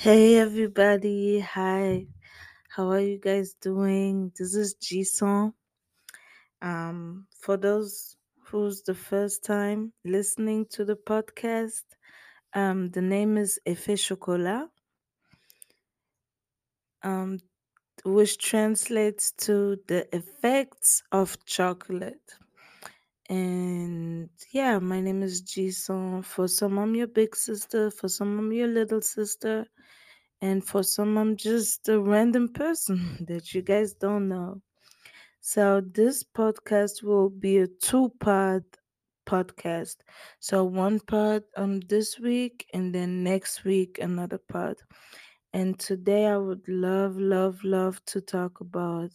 [0.00, 2.06] Hey everybody, hi.
[2.70, 4.32] How are you guys doing?
[4.34, 5.52] This is Djisan.
[6.62, 8.16] Um, for those
[8.46, 11.82] who's the first time listening to the podcast,
[12.54, 14.70] um, the name is Effet Chocolat,
[17.02, 17.38] um,
[18.02, 22.38] which translates to the effects of chocolate.
[23.30, 26.22] And yeah, my name is Djisan.
[26.24, 27.90] For some, I'm your big sister.
[27.90, 29.66] For some, I'm your little sister.
[30.42, 34.62] And for some, I'm just a random person that you guys don't know.
[35.40, 38.64] So, this podcast will be a two part
[39.26, 39.96] podcast.
[40.40, 44.82] So, one part um, this week, and then next week, another part.
[45.52, 49.10] And today, I would love, love, love to talk about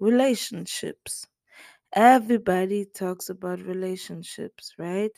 [0.00, 1.26] relationships.
[1.92, 5.12] Everybody talks about relationships, right?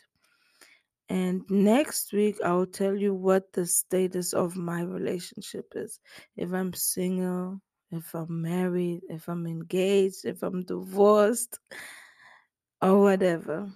[1.08, 6.00] And next week, I'll tell you what the status of my relationship is.
[6.36, 7.60] If I'm single,
[7.90, 11.58] if I'm married, if I'm engaged, if I'm divorced,
[12.82, 13.70] or whatever.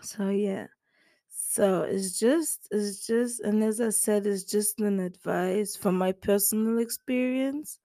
[0.00, 0.68] So, yeah.
[1.28, 6.12] So it's just, it's just, and as I said, it's just an advice from my
[6.12, 7.78] personal experience.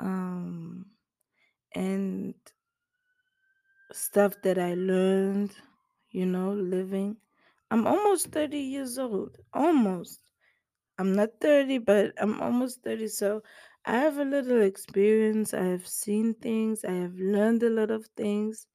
[0.00, 0.86] Um,
[1.74, 2.34] and
[3.94, 5.56] stuff that I learned,
[6.10, 7.18] you know, living.
[7.70, 9.38] I'm almost 30 years old.
[9.54, 10.20] Almost.
[10.98, 13.08] I'm not 30, but I'm almost 30.
[13.08, 13.42] So
[13.86, 15.54] I have a little experience.
[15.54, 16.84] I have seen things.
[16.84, 18.66] I have learned a lot of things.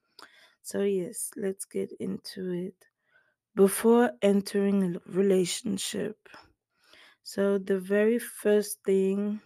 [0.64, 2.88] So, yes, let's get into it.
[3.56, 6.30] Before entering a relationship,
[7.24, 9.42] so the very first thing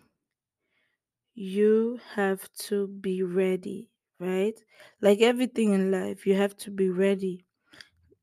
[1.36, 3.93] you have to be ready,
[4.24, 4.58] right?
[5.02, 7.46] Like everything in life, you have to be ready.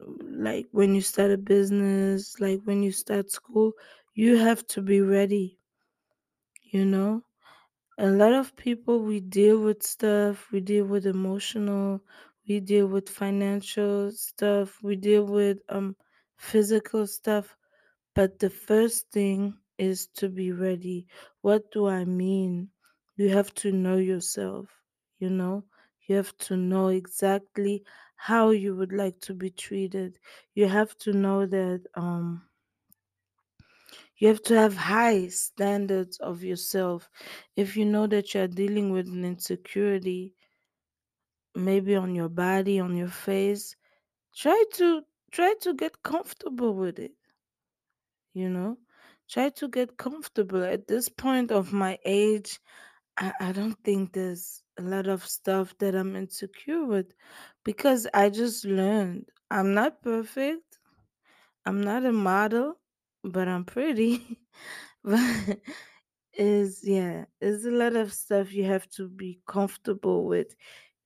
[0.01, 3.73] Like when you start a business, like when you start school,
[4.15, 5.59] you have to be ready,
[6.73, 7.23] you know?
[7.99, 12.01] A lot of people, we deal with stuff, we deal with emotional,
[12.49, 15.97] we deal with financial stuff, we deal with um
[16.39, 17.57] physical stuff,
[18.15, 21.07] but the first thing is to be ready.
[21.43, 22.71] What do I mean?
[23.17, 24.69] You have to know yourself,
[25.21, 25.65] you know?
[26.11, 27.85] You have to know exactly
[28.17, 30.19] how you would like to be treated.
[30.55, 32.49] You have to know that um
[34.19, 37.11] you have to have high standards of yourself.
[37.57, 40.35] If you know that you're dealing with an insecurity,
[41.55, 43.77] maybe on your body, on your face,
[44.35, 47.13] try to try to get comfortable with it
[48.35, 48.77] you know
[49.29, 52.61] try to get comfortable at this point of my age
[53.21, 57.13] I, I don't think there's a lot of stuff that i'm insecure with
[57.65, 60.79] because i just learned i'm not perfect
[61.67, 62.75] i'm not a model
[63.25, 64.39] but i'm pretty.
[65.05, 65.59] But
[66.35, 70.55] is yeah there's a lot of stuff you have to be comfortable with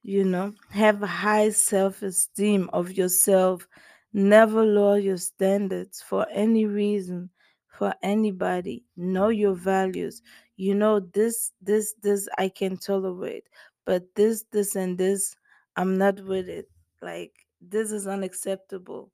[0.02, 0.52] you know?
[0.70, 3.68] Have a high self-esteem of yourself
[4.12, 7.30] never lower your standards for any reason
[7.68, 8.84] for anybody.
[8.96, 10.22] Know your values
[10.56, 13.48] you know this this this i can tolerate
[13.84, 15.36] but this this and this
[15.76, 16.70] i'm not with it.
[17.02, 19.12] Like this is unacceptable.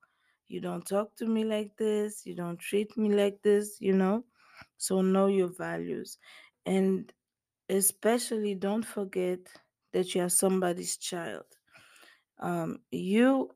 [0.49, 4.25] You don't talk to me like this you don't treat me like this you know?
[4.79, 6.19] So know your values.
[6.67, 7.13] And
[7.69, 9.41] especially don't forget
[9.93, 11.45] that you are somebody's child.
[12.39, 13.51] Um, you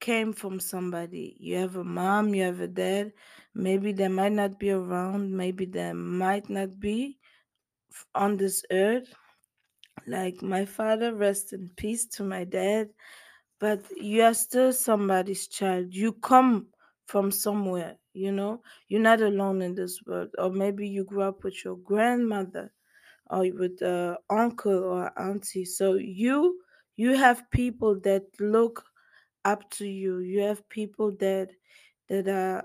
[0.00, 1.36] came from somebody.
[1.40, 3.12] You have a mom, you have a dad.
[3.54, 7.18] Maybe they might not be around, maybe they might not be
[8.14, 9.14] on this earth.
[10.06, 12.90] Like my father, rest in peace to my dad.
[13.60, 15.94] But you are still somebody's child.
[15.94, 16.68] You come
[17.06, 18.62] from somewhere, you know?
[18.88, 20.30] You're not alone in this world.
[20.38, 22.72] Or maybe you grew up with your grandmother
[23.30, 25.64] or with uh, uncle or auntie.
[25.64, 26.60] So you
[26.96, 28.84] you have people that look
[29.52, 30.18] up to you.
[30.20, 31.48] You have people that
[32.08, 32.64] that are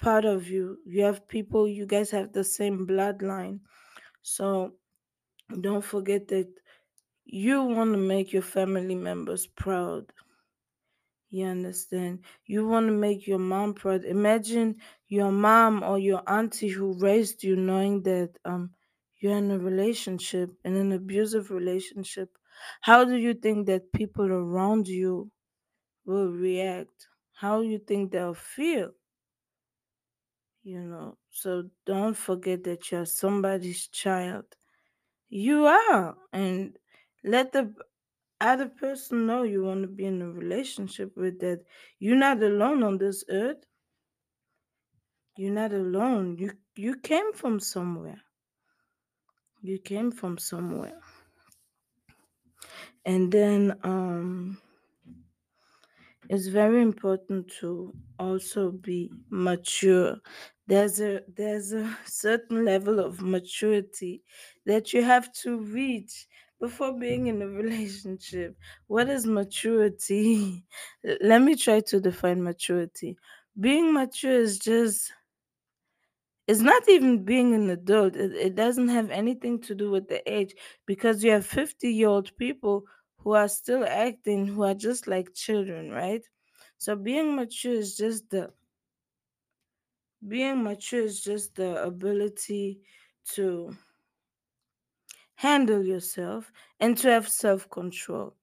[0.00, 0.78] part of you.
[0.86, 1.68] You have people.
[1.68, 3.60] You guys have the same bloodline.
[4.22, 4.74] So
[5.60, 6.48] don't forget that
[7.26, 10.12] you want to make your family members proud.
[11.30, 12.24] You understand?
[12.46, 14.04] You want to make your mom proud.
[14.04, 14.76] Imagine
[15.08, 18.74] your mom or your auntie who raised you knowing that um
[19.20, 22.36] you're in a relationship, in an abusive relationship.
[22.82, 25.30] How do you think that people around you
[26.08, 27.06] will react?
[27.34, 28.90] How you think they'll feel?
[30.64, 31.16] You know.
[31.30, 34.44] So don't forget that you're somebody's child.
[35.28, 36.16] You are.
[36.32, 36.76] And
[37.22, 37.72] let the
[38.40, 41.60] other person know you want to be in a relationship with that
[41.98, 43.66] you're not alone on this earth
[45.36, 48.22] you're not alone you you came from somewhere.
[49.62, 51.00] You came from somewhere.
[53.04, 54.58] And then um
[56.28, 60.18] it's very important to also be mature.
[60.66, 64.22] There's a there's a certain level of maturity
[64.66, 66.26] that you have to reach
[66.60, 68.56] before being in a relationship.
[68.88, 70.64] What is maturity?
[71.20, 73.16] Let me try to define maturity.
[73.58, 75.12] Being mature is just
[76.46, 78.16] it's not even being an adult.
[78.16, 80.54] It, it doesn't have anything to do with the age
[80.86, 82.84] because you have 50 year old people
[83.18, 86.24] who are still acting who are just like children right?
[86.78, 88.52] So being mature is just the
[90.26, 92.80] being mature is just the ability
[93.34, 93.76] to
[95.34, 98.34] handle yourself and to have self-control.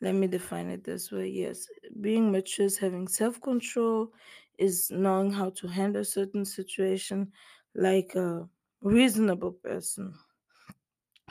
[0.00, 1.66] Let me define it this way yes
[2.00, 4.12] being mature is having self-control
[4.58, 7.32] is knowing how to handle certain situation
[7.74, 8.48] like a
[8.82, 10.14] reasonable person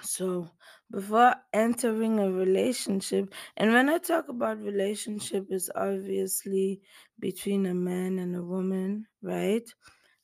[0.01, 0.49] so
[0.91, 6.81] before entering a relationship and when i talk about relationship is obviously
[7.19, 9.73] between a man and a woman right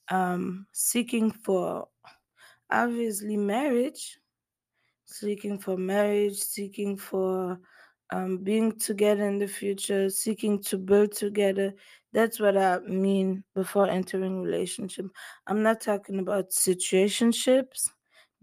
[0.10, 1.88] um seeking for
[2.72, 4.20] obviously marriage
[5.06, 7.60] seeking for marriage, seeking for
[8.12, 11.74] um, being together in the future, seeking to build together.
[12.12, 15.08] That's what I mean before entering relationship.
[15.48, 17.90] I'm not talking about situationships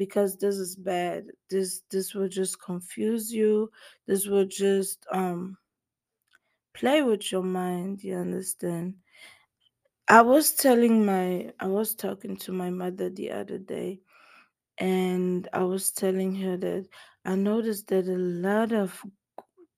[0.00, 1.26] because this is bad.
[1.50, 3.70] This this will just confuse you.
[4.08, 5.58] This will just um
[6.74, 8.96] play with your mind, you understand?
[10.08, 14.00] I was telling my I was talking to my mother the other day
[14.78, 16.88] and I was telling her that
[17.24, 19.02] I noticed that a lot of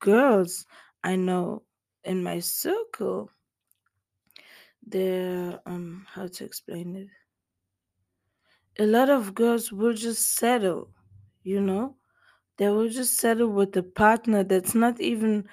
[0.01, 0.67] girls
[1.05, 1.65] I know
[2.05, 3.31] in my circle,
[4.83, 7.09] they're um how to explain it.
[8.79, 10.93] A lot of girls will just settle,
[11.43, 11.97] you know.
[12.59, 15.49] They will just settle with a partner that's not even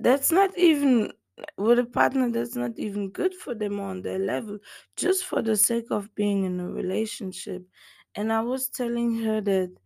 [0.00, 1.12] that's not even
[1.58, 4.58] with a partner that's not even good for them on their level,
[4.96, 7.66] just for the sake of being in a relationship.
[8.14, 9.76] And I was telling her that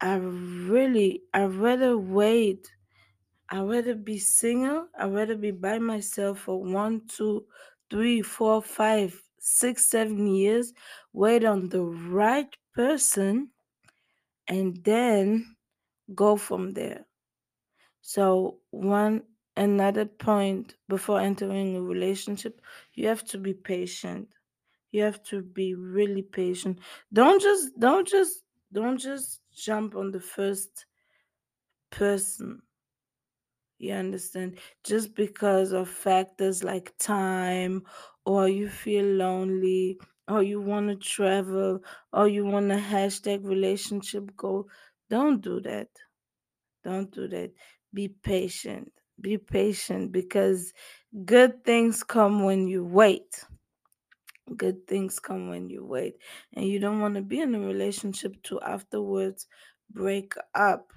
[0.00, 2.70] I really, I rather wait.
[3.50, 4.88] I rather be single.
[4.98, 7.46] I rather be by myself for one, two,
[7.90, 10.72] three, four, five, six, seven years.
[11.12, 13.50] Wait on the right person,
[14.48, 15.56] and then
[16.14, 17.06] go from there.
[18.00, 19.24] So one
[19.56, 22.60] another point before entering a relationship,
[22.94, 24.28] you have to be patient.
[24.92, 26.80] You have to be really patient.
[27.12, 30.86] Don't just don't just don't just jump on the first
[31.90, 32.62] person
[33.78, 34.58] you understand?
[34.84, 37.82] Just because of factors like time
[38.24, 41.80] or you feel lonely or you want to travel
[42.12, 44.68] or you want a hashtag relationship goal
[45.08, 45.88] don't do that.
[46.84, 47.52] Don't do that.
[47.92, 48.92] Be patient.
[49.20, 50.72] Be patient because
[51.24, 53.44] good things come when you wait.
[54.56, 56.14] Good things come when you wait
[56.52, 59.48] and you don't want to be in a relationship to afterwards
[59.90, 60.92] break up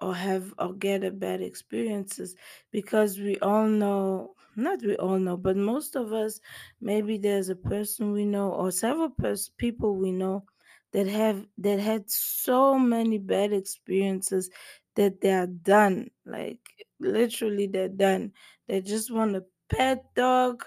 [0.00, 2.34] or have or get a bad experiences
[2.70, 6.40] because we all know not we all know but most of us
[6.80, 10.44] maybe there's a person we know or several pers- people we know
[10.92, 14.50] that have that had so many bad experiences
[14.94, 18.32] that they are done like literally they're done.
[18.66, 20.64] They just want a pet dog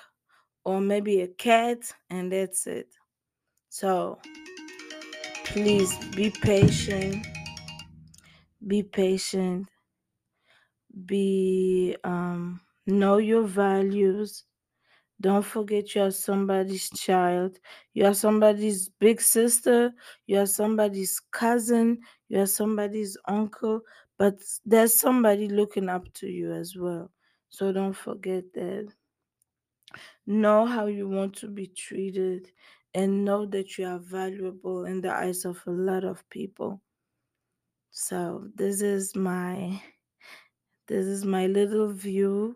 [0.66, 2.94] or maybe a cat and that's it.
[3.70, 4.20] So
[5.46, 7.26] please be patient
[8.68, 9.68] be patient
[11.06, 14.46] be um know your values.
[15.22, 17.60] Don't forget you are somebody's child.
[17.94, 19.94] You are somebody's big sister.
[20.26, 22.00] You are somebody's cousin.
[22.28, 23.82] You are somebody's uncle.
[24.18, 27.12] But there's somebody looking up to you as well.
[27.50, 28.94] So don't forget that.
[30.26, 32.52] Know how you want to be treated
[32.94, 36.82] and know that you are valuable in the eyes of a lot of people
[37.92, 39.82] so this is my
[40.88, 42.56] this is my little view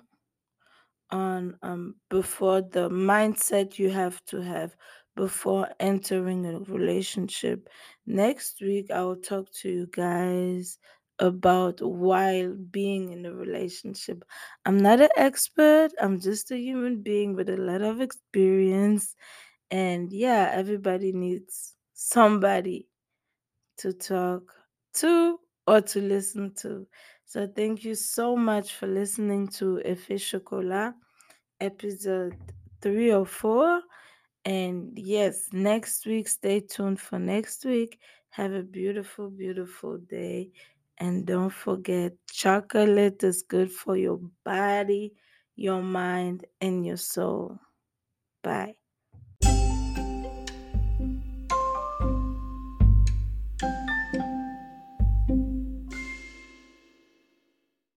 [1.12, 4.75] on um before the mindset you have to have
[5.15, 7.70] before entering a relationship.
[8.06, 10.77] Next week I will talk to you guys
[11.20, 14.25] about while being in a relationship.
[14.65, 19.15] I'm not an expert, I'm just a human being with a lot of experience
[19.72, 22.89] and yeah, everybody needs somebody
[23.77, 24.54] to talk
[24.96, 26.88] to or to listen to.
[27.25, 30.94] So thank you so much for listening to Effet Chocolat
[31.60, 32.36] episode
[32.82, 33.82] 3 or 4
[34.46, 38.00] And yes, next week, stay tuned for next week.
[38.30, 40.52] Have a beautiful, beautiful day.
[40.98, 45.14] And don't forget, chocolate is good for your body,
[45.56, 47.60] your mind, and your soul.
[48.44, 48.75] Bye.